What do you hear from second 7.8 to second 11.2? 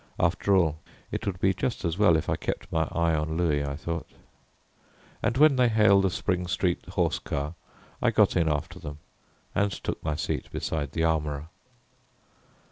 I got in after them and took my seat beside the